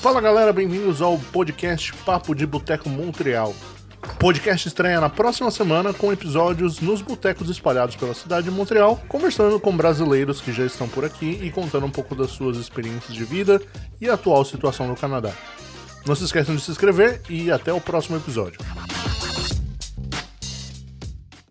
Fala 0.00 0.20
galera, 0.20 0.52
bem-vindos 0.52 1.02
ao 1.02 1.18
podcast 1.18 1.92
Papo 2.04 2.34
de 2.34 2.46
Boteco 2.46 2.88
Montreal. 2.88 3.54
Podcast 4.18 4.68
estreia 4.68 5.00
na 5.00 5.08
próxima 5.08 5.50
semana 5.50 5.92
com 5.92 6.12
episódios 6.12 6.80
nos 6.80 7.02
botecos 7.02 7.50
espalhados 7.50 7.96
pela 7.96 8.14
cidade 8.14 8.44
de 8.44 8.50
Montreal, 8.50 9.00
conversando 9.08 9.58
com 9.58 9.76
brasileiros 9.76 10.40
que 10.40 10.52
já 10.52 10.64
estão 10.64 10.88
por 10.88 11.04
aqui 11.04 11.40
e 11.42 11.50
contando 11.50 11.86
um 11.86 11.90
pouco 11.90 12.14
das 12.14 12.30
suas 12.30 12.56
experiências 12.56 13.14
de 13.14 13.24
vida 13.24 13.60
e 14.00 14.08
a 14.08 14.14
atual 14.14 14.44
situação 14.44 14.86
no 14.86 14.96
Canadá. 14.96 15.32
Não 16.06 16.14
se 16.14 16.24
esqueçam 16.24 16.54
de 16.54 16.62
se 16.62 16.70
inscrever 16.70 17.20
e 17.28 17.50
até 17.50 17.72
o 17.72 17.80
próximo 17.80 18.16
episódio. 18.16 18.60